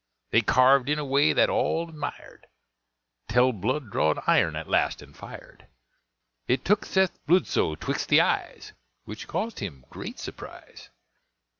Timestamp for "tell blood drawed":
3.27-4.17